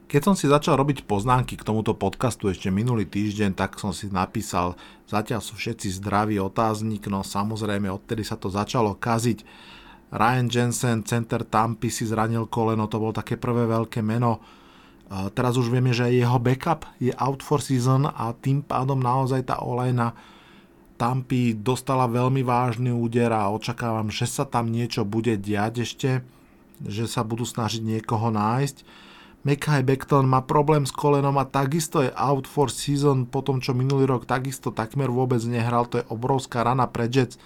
Keď 0.08 0.24
som 0.24 0.32
si 0.32 0.48
začal 0.48 0.80
robiť 0.80 1.04
poznámky 1.04 1.60
k 1.60 1.68
tomuto 1.68 1.92
podcastu 1.92 2.48
ešte 2.48 2.72
minulý 2.72 3.04
týždeň, 3.04 3.52
tak 3.52 3.76
som 3.76 3.92
si 3.92 4.08
napísal, 4.08 4.72
zatiaľ 5.04 5.44
sú 5.44 5.52
všetci 5.60 6.00
zdraví 6.00 6.40
otáznik, 6.40 7.12
no 7.12 7.20
samozrejme 7.20 7.92
odtedy 7.92 8.24
sa 8.24 8.40
to 8.40 8.48
začalo 8.48 8.96
kaziť. 8.96 9.44
Ryan 10.08 10.48
Jensen, 10.48 11.04
center 11.04 11.44
Tampy 11.44 11.92
si 11.92 12.08
zranil 12.08 12.48
koleno, 12.48 12.88
to 12.88 12.96
bolo 12.96 13.12
také 13.12 13.36
prvé 13.36 13.68
veľké 13.68 14.00
meno. 14.00 14.40
Teraz 15.36 15.60
už 15.60 15.68
vieme, 15.68 15.92
že 15.92 16.08
jeho 16.08 16.40
backup 16.40 16.88
je 16.96 17.12
out 17.20 17.44
for 17.44 17.60
season 17.60 18.08
a 18.08 18.32
tým 18.32 18.64
pádom 18.64 18.96
naozaj 18.96 19.44
tá 19.44 19.60
olejna 19.60 20.16
Tampy 20.96 21.52
dostala 21.52 22.08
veľmi 22.08 22.40
vážny 22.40 22.88
úder 22.96 23.28
a 23.28 23.52
očakávam, 23.52 24.08
že 24.08 24.24
sa 24.24 24.48
tam 24.48 24.72
niečo 24.72 25.04
bude 25.04 25.36
diať 25.36 25.84
ešte, 25.84 26.24
že 26.80 27.04
sa 27.04 27.20
budú 27.28 27.44
snažiť 27.44 27.84
niekoho 27.84 28.32
nájsť 28.32 29.04
Mekai 29.46 29.86
Beckton 29.86 30.26
má 30.26 30.42
problém 30.42 30.82
s 30.82 30.90
kolenom 30.90 31.38
a 31.38 31.46
takisto 31.46 32.02
je 32.02 32.10
out 32.18 32.50
for 32.50 32.68
season 32.74 33.22
po 33.22 33.38
tom, 33.38 33.62
čo 33.62 33.70
minulý 33.70 34.10
rok 34.10 34.26
takisto 34.26 34.74
takmer 34.74 35.08
vôbec 35.14 35.38
nehral. 35.46 35.86
To 35.88 36.02
je 36.02 36.08
obrovská 36.10 36.66
rana 36.66 36.90
pre 36.90 37.06
Jets. 37.06 37.38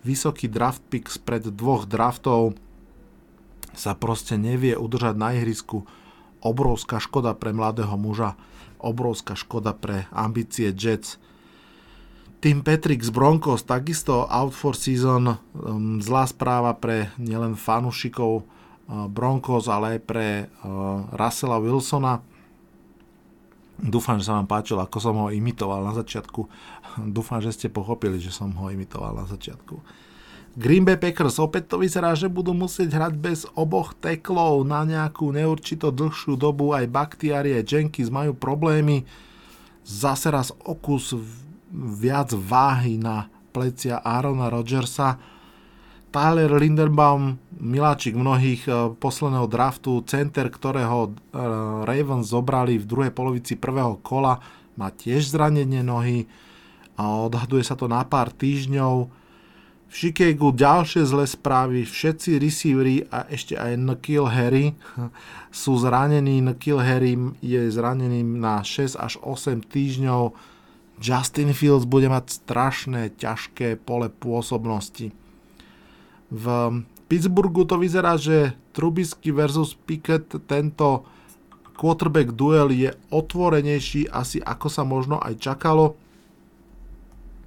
Vysoký 0.00 0.48
draft 0.48 0.80
pick 0.88 1.12
spred 1.12 1.44
dvoch 1.52 1.84
draftov 1.84 2.56
sa 3.76 3.92
proste 3.92 4.40
nevie 4.40 4.72
udržať 4.74 5.14
na 5.14 5.36
ihrisku. 5.36 5.84
Obrovská 6.40 6.96
škoda 6.96 7.36
pre 7.36 7.52
mladého 7.52 7.92
muža. 8.00 8.32
Obrovská 8.80 9.36
škoda 9.36 9.76
pre 9.76 10.08
ambície 10.08 10.72
Jets. 10.72 11.20
Tim 12.40 12.64
Patrick 12.64 13.04
z 13.04 13.12
Broncos 13.12 13.60
takisto 13.68 14.24
out 14.24 14.56
for 14.56 14.72
season. 14.72 15.36
Um, 15.52 16.00
zlá 16.00 16.24
správa 16.24 16.72
pre 16.72 17.12
nielen 17.20 17.60
fanušikov 17.60 18.48
Broncos, 18.90 19.70
ale 19.70 19.96
aj 19.96 20.00
pre 20.02 20.50
Russella 21.14 21.62
Wilsona. 21.62 22.18
Dúfam, 23.80 24.20
že 24.20 24.28
sa 24.28 24.36
vám 24.36 24.50
páčilo, 24.50 24.82
ako 24.84 24.98
som 25.00 25.16
ho 25.16 25.32
imitoval 25.32 25.80
na 25.80 25.94
začiatku. 25.96 26.40
Dúfam, 27.16 27.40
že 27.40 27.54
ste 27.54 27.72
pochopili, 27.72 28.20
že 28.20 28.34
som 28.34 28.52
ho 28.52 28.66
imitoval 28.68 29.16
na 29.16 29.24
začiatku. 29.24 29.80
Green 30.58 30.82
Bay 30.82 30.98
Packers 30.98 31.38
opäť 31.38 31.70
to 31.70 31.76
vyzerá, 31.78 32.10
že 32.18 32.26
budú 32.26 32.50
musieť 32.50 32.98
hrať 32.98 33.14
bez 33.14 33.46
oboch 33.54 33.94
teklov 33.94 34.66
na 34.66 34.82
nejakú 34.82 35.30
neurčito 35.30 35.94
dlhšiu 35.94 36.34
dobu. 36.34 36.74
Aj 36.74 36.82
Bakhtiari, 36.90 37.54
aj 37.54 37.70
Jenkins 37.70 38.10
majú 38.10 38.34
problémy. 38.34 39.06
Zase 39.86 40.34
raz 40.34 40.50
okus 40.66 41.14
viac 41.70 42.34
váhy 42.34 42.98
na 42.98 43.30
plecia 43.54 44.02
Arona 44.02 44.50
Rodgersa 44.50 45.22
Tyler 46.10 46.50
Lindenbaum, 46.50 47.38
miláčik 47.54 48.18
mnohých 48.18 48.66
e, 48.66 48.90
posledného 48.98 49.46
draftu, 49.46 50.02
center, 50.02 50.50
ktorého 50.50 51.06
e, 51.06 51.10
Ravens 51.86 52.34
zobrali 52.34 52.82
v 52.82 52.88
druhej 52.90 53.12
polovici 53.14 53.54
prvého 53.54 53.94
kola, 54.02 54.42
má 54.74 54.90
tiež 54.90 55.30
zranenie 55.30 55.86
nohy 55.86 56.26
a 56.98 57.30
odhaduje 57.30 57.62
sa 57.62 57.78
to 57.78 57.86
na 57.86 58.02
pár 58.02 58.34
týždňov. 58.34 59.06
V 59.90 59.94
Chicagu 59.94 60.50
ďalšie 60.50 61.06
zlé 61.06 61.30
správy, 61.30 61.86
všetci 61.86 62.42
receivery 62.42 63.06
a 63.14 63.30
ešte 63.30 63.54
aj 63.54 63.78
Nakil 63.78 64.26
Harry 64.26 64.74
sú 65.62 65.78
zranení. 65.78 66.42
Nakil 66.42 66.82
Harry 66.82 67.14
je 67.38 67.70
zranený 67.70 68.26
na 68.26 68.66
6 68.66 68.98
až 68.98 69.14
8 69.22 69.62
týždňov. 69.62 70.34
Justin 70.98 71.54
Fields 71.54 71.86
bude 71.86 72.10
mať 72.10 72.42
strašné, 72.42 73.14
ťažké 73.14 73.78
pole 73.78 74.10
pôsobnosti. 74.10 75.19
V 76.30 76.44
Pittsburghu 77.10 77.66
to 77.66 77.74
vyzerá, 77.74 78.14
že 78.14 78.54
Trubisky 78.70 79.34
versus 79.34 79.74
Pickett 79.74 80.30
tento 80.46 81.02
quarterback 81.74 82.30
duel 82.36 82.70
je 82.70 82.94
otvorenejší 83.10 84.06
asi 84.12 84.38
ako 84.38 84.68
sa 84.70 84.86
možno 84.86 85.18
aj 85.18 85.34
čakalo. 85.42 85.98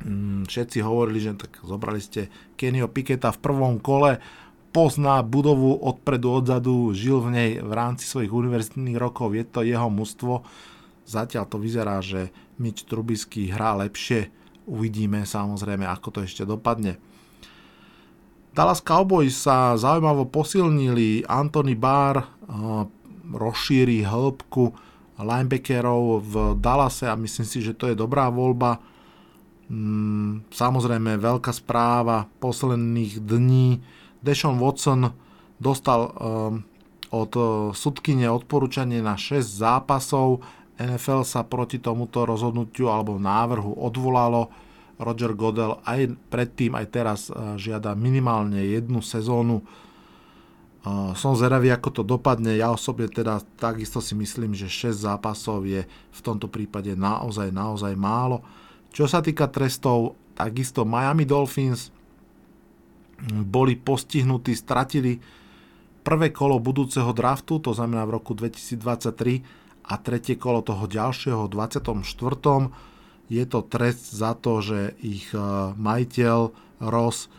Mm, 0.03 0.43
všetci 0.51 0.83
hovorili, 0.83 1.23
že 1.23 1.39
tak 1.39 1.63
zobrali 1.63 2.03
ste 2.03 2.27
Kenio 2.59 2.91
Picketta 2.91 3.31
v 3.31 3.39
prvom 3.39 3.79
kole, 3.79 4.19
pozná 4.75 5.23
budovu 5.23 5.79
odpredu, 5.79 6.43
odzadu, 6.43 6.91
žil 6.91 7.23
v 7.23 7.29
nej 7.31 7.51
v 7.63 7.71
rámci 7.71 8.03
svojich 8.03 8.33
univerzitných 8.33 8.99
rokov, 8.99 9.31
je 9.31 9.45
to 9.47 9.63
jeho 9.63 9.87
mužstvo. 9.87 10.43
Zatiaľ 11.07 11.45
to 11.47 11.61
vyzerá, 11.61 12.03
že 12.03 12.35
Mitch 12.59 12.83
Trubisky 12.83 13.47
hrá 13.47 13.79
lepšie. 13.79 14.27
Uvidíme 14.67 15.23
samozrejme, 15.23 15.87
ako 15.87 16.19
to 16.19 16.19
ešte 16.27 16.43
dopadne. 16.43 16.99
Dallas 18.53 18.85
Cowboys 18.85 19.33
sa 19.33 19.73
zaujímavo 19.73 20.29
posilnili, 20.29 21.25
Anthony 21.25 21.73
Barr 21.73 22.21
rozšíri 23.33 24.05
hĺbku 24.05 24.73
linebackerov 25.17 26.21
v 26.21 26.33
Dallase 26.61 27.09
a 27.09 27.17
myslím 27.17 27.47
si, 27.49 27.65
že 27.65 27.73
to 27.73 27.89
je 27.89 27.95
dobrá 27.97 28.29
voľba. 28.29 28.77
Mm, 29.73 30.49
samozrejme, 30.53 31.17
veľká 31.17 31.49
správa 31.49 32.29
posledných 32.37 33.25
dní. 33.25 33.81
Deshaun 34.21 34.61
Watson 34.61 35.09
dostal 35.57 36.13
um, 36.13 36.61
od 37.09 37.31
uh, 37.33 37.45
sudkyne 37.73 38.29
odporúčanie 38.29 39.01
na 39.01 39.17
6 39.17 39.41
zápasov. 39.41 40.45
NFL 40.77 41.25
sa 41.25 41.45
proti 41.45 41.77
tomuto 41.77 42.25
rozhodnutiu 42.25 42.89
alebo 42.89 43.17
návrhu 43.17 43.77
odvolalo. 43.77 44.49
Roger 45.03 45.35
Godel 45.35 45.77
aj 45.83 46.15
predtým, 46.31 46.73
aj 46.73 46.87
teraz 46.89 47.19
uh, 47.29 47.59
žiada 47.59 47.93
minimálne 47.93 48.63
jednu 48.63 49.03
sezónu. 49.03 49.61
Uh, 50.83 51.15
som 51.15 51.35
zvedavý, 51.35 51.71
ako 51.71 51.89
to 51.91 52.03
dopadne. 52.03 52.55
Ja 52.55 52.71
osobne 52.71 53.07
teda 53.07 53.39
takisto 53.55 54.03
si 54.03 54.15
myslím, 54.15 54.55
že 54.55 54.71
6 54.71 55.05
zápasov 55.05 55.63
je 55.67 55.87
v 55.87 56.19
tomto 56.23 56.47
prípade 56.51 56.95
naozaj, 56.95 57.51
naozaj 57.51 57.95
málo. 57.95 58.43
Čo 58.91 59.07
sa 59.07 59.23
týka 59.23 59.47
trestov, 59.47 60.19
takisto 60.35 60.83
Miami 60.83 61.23
Dolphins 61.23 61.93
boli 63.23 63.79
postihnutí, 63.79 64.51
stratili 64.51 65.15
prvé 66.03 66.35
kolo 66.35 66.59
budúceho 66.59 67.15
draftu, 67.15 67.63
to 67.63 67.71
znamená 67.71 68.03
v 68.03 68.19
roku 68.19 68.35
2023 68.35 69.87
a 69.87 69.93
tretie 69.99 70.35
kolo 70.35 70.59
toho 70.59 70.83
ďalšieho 70.87 71.47
24. 71.47 71.95
Je 73.31 73.43
to 73.47 73.63
trest 73.63 74.11
za 74.11 74.35
to, 74.35 74.59
že 74.59 74.99
ich 74.99 75.31
e, 75.31 75.39
majiteľ 75.75 76.39
Ross 76.83 77.31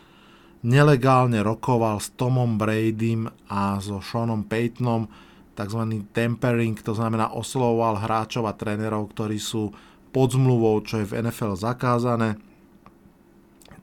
nelegálne 0.65 1.45
rokoval 1.45 2.01
s 2.01 2.09
Tomom 2.17 2.57
Bradym 2.57 3.29
a 3.45 3.77
so 3.77 4.01
Seanom 4.01 4.49
Paytonom, 4.49 5.05
tzv. 5.53 5.81
tempering, 6.09 6.75
to 6.81 6.97
znamená 6.97 7.31
oslovoval 7.31 8.01
hráčov 8.01 8.49
a 8.49 8.57
trénerov, 8.57 9.13
ktorí 9.13 9.37
sú 9.37 9.69
pod 10.09 10.33
zmluvou, 10.33 10.81
čo 10.81 10.99
je 10.99 11.05
v 11.05 11.21
NFL 11.21 11.53
zakázané. 11.53 12.41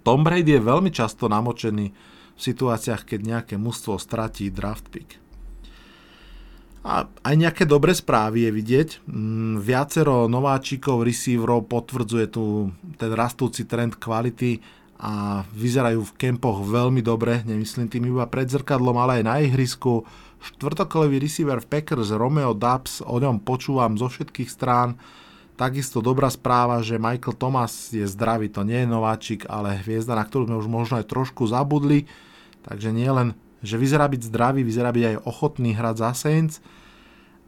Tom 0.03 0.27
Brady 0.27 0.59
je 0.59 0.67
veľmi 0.67 0.91
často 0.91 1.31
namočený 1.31 1.87
v 2.35 2.41
situáciách, 2.41 3.07
keď 3.07 3.21
nejaké 3.23 3.55
mužstvo 3.55 4.03
stratí 4.03 4.51
draft 4.51 4.91
pick. 4.91 5.22
A 6.83 7.07
aj 7.07 7.35
nejaké 7.39 7.63
dobré 7.63 7.95
správy 7.95 8.47
je 8.47 8.51
vidieť. 8.51 8.89
Mm, 9.07 9.63
viacero 9.63 10.27
nováčikov, 10.27 11.07
receiverov 11.07 11.71
potvrdzuje 11.71 12.27
tu 12.27 12.75
ten 12.99 13.15
rastúci 13.15 13.71
trend 13.71 14.03
kvality 14.03 14.59
a 15.03 15.43
vyzerajú 15.55 16.03
v 16.03 16.17
kempoch 16.19 16.63
veľmi 16.63 17.03
dobre, 17.03 17.43
nemyslím 17.43 17.91
tým 17.91 18.15
iba 18.15 18.27
pred 18.31 18.47
zrkadlom, 18.47 18.95
ale 18.99 19.23
aj 19.23 19.25
na 19.27 19.37
ihrisku. 19.43 20.07
Štvrtokolový 20.43 21.23
receiver 21.23 21.63
v 21.63 21.71
Packers 21.71 22.11
Romeo 22.15 22.55
Dubs, 22.55 22.99
o 23.03 23.19
ňom 23.19 23.43
počúvam 23.43 23.95
zo 23.95 24.11
všetkých 24.11 24.51
strán. 24.51 24.99
Takisto 25.55 26.03
dobrá 26.03 26.27
správa, 26.31 26.83
že 26.83 26.99
Michael 26.99 27.39
Thomas 27.39 27.95
je 27.95 28.03
zdravý, 28.11 28.51
to 28.51 28.67
nie 28.67 28.83
je 28.83 28.91
nováčik, 28.91 29.47
ale 29.47 29.79
hviezda, 29.87 30.19
na 30.19 30.27
ktorú 30.27 30.51
sme 30.51 30.59
už 30.59 30.67
možno 30.67 30.99
aj 30.99 31.07
trošku 31.07 31.47
zabudli. 31.47 32.11
Takže 32.67 32.91
nie 32.91 33.07
len, 33.07 33.39
že 33.63 33.81
vyzerá 33.81 34.11
byť 34.11 34.29
zdravý, 34.29 34.67
vyzerá 34.67 34.91
byť 34.91 35.05
aj 35.09 35.17
ochotný 35.25 35.73
hrať 35.73 35.97
za 35.97 36.11
Saints. 36.13 36.59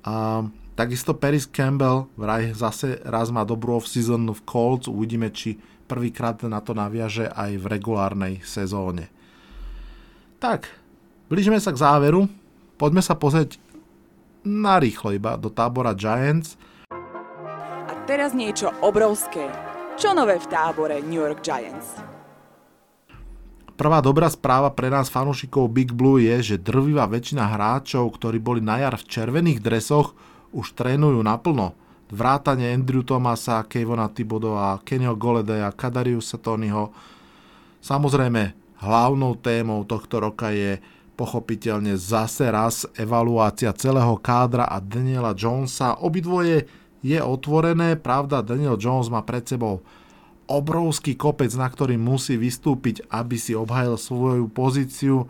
A 0.06 0.46
takisto 0.78 1.12
Paris 1.12 1.44
Campbell 1.44 2.08
vraj 2.16 2.54
zase 2.54 3.02
raz 3.04 3.28
má 3.34 3.42
dobrú 3.42 3.82
off-season 3.82 4.30
v 4.30 4.40
Colts, 4.46 4.86
uvidíme, 4.86 5.28
či 5.34 5.58
prvýkrát 5.84 6.40
na 6.46 6.64
to 6.64 6.72
naviaže 6.72 7.28
aj 7.28 7.60
v 7.60 7.64
regulárnej 7.68 8.34
sezóne. 8.46 9.12
Tak, 10.40 10.70
blížime 11.28 11.60
sa 11.60 11.74
k 11.74 11.80
záveru. 11.80 12.30
Poďme 12.80 13.02
sa 13.04 13.18
pozrieť 13.18 13.58
narýchlo 14.44 15.16
iba 15.16 15.36
do 15.36 15.50
tábora 15.52 15.92
Giants– 15.92 16.54
teraz 18.04 18.36
niečo 18.36 18.68
obrovské. 18.84 19.48
Čo 19.96 20.12
nové 20.12 20.36
v 20.36 20.46
tábore 20.52 21.00
New 21.00 21.24
York 21.24 21.40
Giants? 21.40 22.13
Prvá 23.74 23.98
dobrá 23.98 24.30
správa 24.30 24.70
pre 24.70 24.86
nás 24.86 25.10
fanúšikov 25.10 25.66
Big 25.66 25.90
Blue 25.90 26.22
je, 26.22 26.54
že 26.54 26.62
drvivá 26.62 27.10
väčšina 27.10 27.42
hráčov, 27.42 28.06
ktorí 28.14 28.38
boli 28.38 28.62
na 28.62 28.78
jar 28.78 28.94
v 28.94 29.02
červených 29.10 29.58
dresoch, 29.58 30.14
už 30.54 30.78
trénujú 30.78 31.18
naplno. 31.26 31.74
Vrátane 32.06 32.70
Andrew 32.70 33.02
Thomasa, 33.02 33.66
Kevona 33.66 34.06
Thibodova, 34.06 34.78
Kenio 34.86 35.18
Goledeja, 35.18 35.74
Kadariusa 35.74 36.38
Tonyho. 36.38 36.94
Samozrejme, 37.82 38.54
hlavnou 38.78 39.34
témou 39.42 39.82
tohto 39.82 40.22
roka 40.22 40.54
je 40.54 40.78
pochopiteľne 41.18 41.98
zase 41.98 42.46
raz 42.54 42.86
evaluácia 42.94 43.74
celého 43.74 44.14
kádra 44.22 44.70
a 44.70 44.78
Daniela 44.78 45.34
Jonesa. 45.34 45.98
Obidvoje 45.98 46.70
je 47.02 47.18
otvorené. 47.18 47.98
Pravda, 47.98 48.38
Daniel 48.38 48.78
Jones 48.78 49.10
má 49.10 49.26
pred 49.26 49.42
sebou 49.42 49.82
obrovský 50.46 51.16
kopec, 51.16 51.50
na 51.56 51.68
ktorý 51.68 51.96
musí 51.96 52.36
vystúpiť, 52.36 53.04
aby 53.08 53.36
si 53.40 53.56
obhajil 53.56 53.96
svoju 53.96 54.46
pozíciu. 54.52 55.24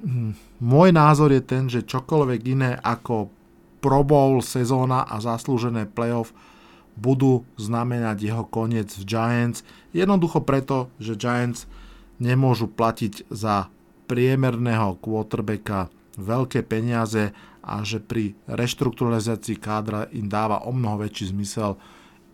Hm, 0.00 0.36
môj 0.60 0.90
názor 0.92 1.32
je 1.32 1.42
ten, 1.44 1.68
že 1.68 1.84
čokoľvek 1.84 2.40
iné 2.48 2.70
ako 2.80 3.32
Pro 3.80 4.04
Bowl 4.04 4.44
sezóna 4.44 5.08
a 5.08 5.16
zaslúžené 5.24 5.88
playoff 5.88 6.36
budú 7.00 7.48
znamenať 7.56 8.16
jeho 8.20 8.44
koniec 8.44 8.92
v 8.92 9.08
Giants. 9.08 9.64
Jednoducho 9.96 10.44
preto, 10.44 10.92
že 11.00 11.16
Giants 11.16 11.64
nemôžu 12.20 12.68
platiť 12.68 13.32
za 13.32 13.72
priemerného 14.04 15.00
quarterbacka 15.00 15.88
veľké 16.20 16.60
peniaze 16.68 17.32
a 17.64 17.80
že 17.80 18.04
pri 18.04 18.36
reštrukturalizácii 18.50 19.56
kádra 19.56 20.12
im 20.12 20.28
dáva 20.28 20.60
o 20.68 20.74
mnoho 20.76 21.00
väčší 21.08 21.32
zmysel 21.32 21.80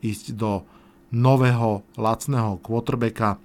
ísť 0.03 0.35
do 0.35 0.67
nového 1.15 1.87
lacného 1.95 2.59
quarterbacka. 2.63 3.39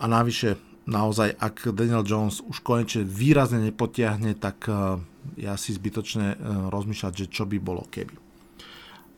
A 0.00 0.04
navyše, 0.08 0.56
naozaj, 0.88 1.36
ak 1.36 1.76
Daniel 1.76 2.06
Jones 2.06 2.40
už 2.40 2.64
konečne 2.64 3.04
výrazne 3.04 3.60
nepotiahne, 3.68 4.32
tak 4.38 4.64
eh, 4.70 5.00
je 5.36 5.48
asi 5.50 5.76
zbytočné 5.76 6.26
eh, 6.34 6.38
rozmýšľať, 6.72 7.12
že 7.12 7.26
čo 7.28 7.44
by 7.44 7.60
bolo 7.60 7.84
keby. 7.90 8.16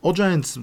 O 0.03 0.11
Giants 0.11 0.59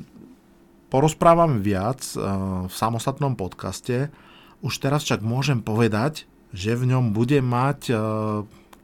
porozprávame 0.92 1.62
viac 1.62 2.04
eh, 2.12 2.20
v 2.68 2.74
samostatnom 2.74 3.38
podcaste. 3.38 4.12
Už 4.60 4.76
teraz 4.76 5.08
však 5.08 5.24
môžem 5.24 5.64
povedať, 5.64 6.28
že 6.52 6.76
v 6.76 6.92
ňom 6.92 7.16
bude 7.16 7.40
mať 7.40 7.94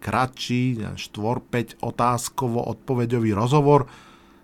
kratší, 0.00 0.94
4-5 0.96 1.82
otázkovo 1.82 2.62
odpoveďový 2.62 3.34
rozhovor 3.34 3.90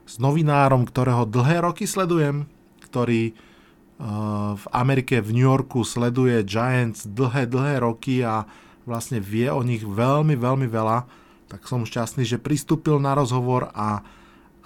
s 0.07 0.19
novinárom, 0.19 0.85
ktorého 0.85 1.25
dlhé 1.29 1.63
roky 1.63 1.87
sledujem, 1.87 2.47
ktorý 2.85 3.33
uh, 3.33 4.59
v 4.59 4.65
Amerike, 4.75 5.23
v 5.23 5.31
New 5.35 5.47
Yorku 5.47 5.87
sleduje 5.87 6.43
Giants 6.45 7.07
dlhé, 7.07 7.49
dlhé 7.49 7.83
roky 7.83 8.21
a 8.27 8.45
vlastne 8.83 9.23
vie 9.23 9.47
o 9.47 9.63
nich 9.63 9.87
veľmi, 9.87 10.35
veľmi 10.35 10.67
veľa, 10.67 11.07
tak 11.47 11.69
som 11.69 11.87
šťastný, 11.87 12.27
že 12.27 12.43
pristúpil 12.43 12.99
na 12.99 13.15
rozhovor 13.15 13.71
a, 13.77 14.03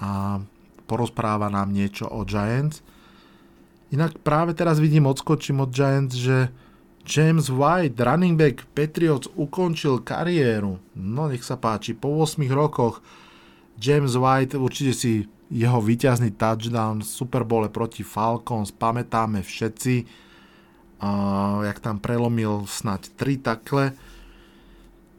a 0.00 0.40
porozpráva 0.88 1.52
nám 1.52 1.74
niečo 1.74 2.08
o 2.08 2.24
Giants. 2.24 2.80
Inak 3.92 4.18
práve 4.22 4.56
teraz 4.56 4.82
vidím, 4.82 5.06
odskočím 5.06 5.62
od 5.62 5.70
Giants, 5.70 6.16
že 6.18 6.50
James 7.06 7.46
White, 7.46 8.02
running 8.02 8.34
back 8.34 8.66
Patriots, 8.74 9.30
ukončil 9.38 10.02
kariéru. 10.02 10.82
No 10.98 11.30
nech 11.30 11.46
sa 11.46 11.54
páči, 11.54 11.94
po 11.94 12.18
8 12.18 12.42
rokoch 12.50 12.98
James 13.76 14.16
White, 14.16 14.56
určite 14.56 14.92
si 14.96 15.12
jeho 15.46 15.78
výťazný 15.78 16.34
touchdown 16.34 17.04
v 17.04 17.06
Super 17.06 17.46
Bowle 17.46 17.70
proti 17.70 18.02
Falcons 18.02 18.74
pamätáme 18.74 19.46
všetci, 19.46 19.94
uh, 20.02 21.62
jak 21.62 21.78
tam 21.78 22.02
prelomil 22.02 22.66
snať 22.66 23.14
3 23.14 23.46
takle. 23.46 23.84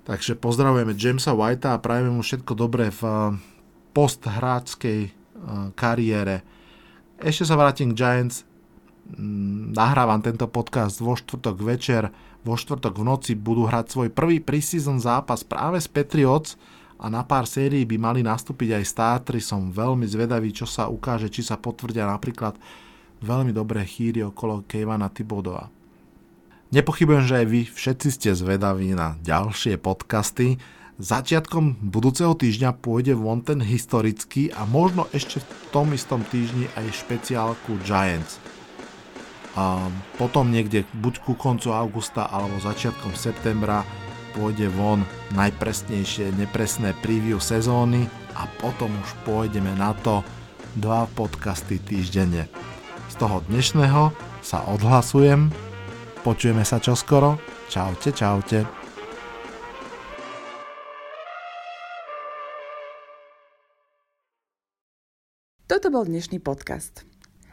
Takže 0.03 0.39
pozdravujeme 0.39 0.95
Jamesa 0.95 1.35
Whitea 1.35 1.75
a 1.75 1.83
prajeme 1.83 2.11
mu 2.11 2.23
všetko 2.23 2.53
dobré 2.55 2.91
v 2.91 3.01
uh, 3.03 3.35
posthráčskej 3.95 4.99
uh, 5.07 5.11
kariére. 5.75 6.43
Ešte 7.17 7.47
sa 7.47 7.55
vrátim 7.55 7.95
k 7.95 7.97
Giants. 8.03 8.43
Mm, 9.07 9.71
nahrávam 9.71 10.19
tento 10.19 10.43
podcast 10.51 10.99
vo 10.99 11.15
štvrtok 11.15 11.55
večer, 11.63 12.11
vo 12.43 12.59
štvrtok 12.59 12.99
v 12.99 13.03
noci 13.07 13.31
budú 13.39 13.63
hrať 13.63 13.95
svoj 13.95 14.09
prvý 14.11 14.43
preseason 14.43 14.99
zápas 14.99 15.47
práve 15.47 15.79
s 15.79 15.87
Patriots 15.87 16.59
a 16.97 17.05
na 17.13 17.21
pár 17.21 17.45
sérií 17.45 17.85
by 17.85 17.97
mali 18.01 18.21
nastúpiť 18.25 18.77
aj 18.81 18.83
startry. 18.89 19.39
Som 19.41 19.69
veľmi 19.69 20.05
zvedavý, 20.09 20.49
čo 20.49 20.65
sa 20.65 20.89
ukáže, 20.89 21.29
či 21.29 21.45
sa 21.45 21.57
potvrdia 21.57 22.09
napríklad 22.09 22.57
veľmi 23.21 23.53
dobré 23.53 23.85
chýry 23.85 24.25
okolo 24.25 24.65
Kevana 24.65 25.09
Tibodova. 25.09 25.69
Nepochybujem, 26.73 27.23
že 27.23 27.35
aj 27.41 27.47
vy 27.47 27.61
všetci 27.63 28.07
ste 28.11 28.29
zvedaví 28.35 28.91
na 28.91 29.15
ďalšie 29.23 29.79
podcasty. 29.79 30.59
Začiatkom 30.97 31.77
budúceho 31.79 32.33
týždňa 32.33 32.81
pôjde 32.81 33.13
von 33.13 33.45
ten 33.45 33.61
historický 33.61 34.49
a 34.51 34.65
možno 34.65 35.05
ešte 35.13 35.39
v 35.39 35.47
tom 35.69 35.93
istom 35.93 36.25
týždni 36.25 36.65
aj 36.73 37.05
špeciálku 37.05 37.77
Giants 37.85 38.41
a 39.57 39.89
potom 40.21 40.53
niekde 40.53 40.85
buď 40.93 41.25
ku 41.25 41.33
koncu 41.33 41.73
augusta 41.73 42.29
alebo 42.29 42.61
začiatkom 42.61 43.17
septembra 43.17 43.81
pôjde 44.37 44.69
von 44.69 45.01
najpresnejšie 45.33 46.37
nepresné 46.37 46.93
preview 47.01 47.41
sezóny 47.41 48.05
a 48.37 48.45
potom 48.61 48.93
už 49.01 49.09
pôjdeme 49.25 49.73
na 49.73 49.97
to 50.05 50.21
dva 50.77 51.09
podcasty 51.17 51.81
týždenne. 51.81 52.45
Z 53.09 53.17
toho 53.17 53.41
dnešného 53.49 54.13
sa 54.45 54.61
odhlasujem. 54.69 55.49
Počujeme 56.21 56.61
sa 56.61 56.77
čoskoro. 56.77 57.41
Čaute, 57.65 58.13
čaute. 58.13 58.61
Toto 65.65 65.89
bol 65.89 66.05
dnešný 66.05 66.37
podcast. 66.45 67.03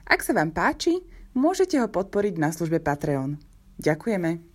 Ak 0.04 0.20
sa 0.20 0.36
vám 0.36 0.52
páči, 0.52 1.00
môžete 1.32 1.80
ho 1.80 1.88
podporiť 1.88 2.36
na 2.36 2.52
službe 2.52 2.78
Patreon. 2.84 3.40
Ďakujeme. 3.80 4.53